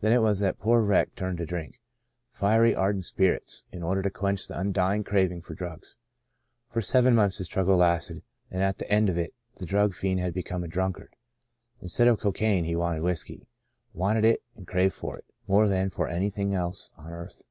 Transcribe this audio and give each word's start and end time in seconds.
Then 0.00 0.14
it 0.14 0.22
was 0.22 0.38
that 0.38 0.56
the 0.56 0.62
poor 0.64 0.80
wreck 0.80 1.14
turned 1.14 1.36
to 1.36 1.44
drink— 1.44 1.78
fiery, 2.40 2.74
ardent 2.74 3.04
spirits— 3.04 3.64
in 3.70 3.82
order 3.82 4.00
to 4.00 4.08
quench 4.08 4.48
the 4.48 4.58
undying 4.58 5.04
craving 5.04 5.42
for 5.42 5.54
drugs. 5.54 5.98
For 6.70 6.80
seven 6.80 7.14
months 7.14 7.36
the 7.36 7.44
struggle 7.44 7.76
lasted, 7.76 8.22
and 8.50 8.62
at 8.62 8.78
the 8.78 8.90
end 8.90 9.10
of 9.10 9.18
it, 9.18 9.34
the 9.56 9.66
drug 9.66 9.92
fiend 9.92 10.20
had 10.20 10.32
become 10.32 10.64
a 10.64 10.68
drunkard. 10.68 11.14
Instead 11.82 12.08
of 12.08 12.18
cocaine, 12.18 12.64
he 12.64 12.74
wanted 12.74 13.02
whiskey— 13.02 13.46
wanted 13.92 14.24
it, 14.24 14.42
and 14.56 14.66
craved 14.66 14.94
for 14.94 15.18
it, 15.18 15.26
more 15.46 15.68
than 15.68 15.90
for 15.90 16.08
anything 16.08 16.54
else 16.54 16.90
on 16.96 17.12
earth. 17.12 17.42